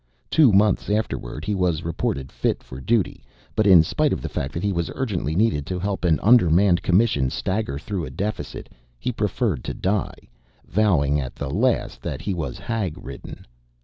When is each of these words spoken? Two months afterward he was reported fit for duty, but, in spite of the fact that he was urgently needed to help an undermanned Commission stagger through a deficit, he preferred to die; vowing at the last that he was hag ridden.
Two 0.31 0.51
months 0.51 0.89
afterward 0.89 1.45
he 1.45 1.53
was 1.53 1.83
reported 1.85 2.31
fit 2.31 2.63
for 2.63 2.81
duty, 2.81 3.23
but, 3.55 3.67
in 3.67 3.83
spite 3.83 4.11
of 4.11 4.19
the 4.23 4.29
fact 4.29 4.51
that 4.55 4.63
he 4.63 4.71
was 4.73 4.89
urgently 4.95 5.35
needed 5.35 5.63
to 5.67 5.77
help 5.77 6.03
an 6.05 6.19
undermanned 6.23 6.81
Commission 6.81 7.29
stagger 7.29 7.77
through 7.77 8.05
a 8.05 8.09
deficit, 8.09 8.67
he 8.97 9.11
preferred 9.11 9.63
to 9.63 9.75
die; 9.75 10.17
vowing 10.67 11.19
at 11.21 11.35
the 11.35 11.51
last 11.51 12.01
that 12.01 12.19
he 12.23 12.33
was 12.33 12.57
hag 12.57 12.97
ridden. 12.97 13.45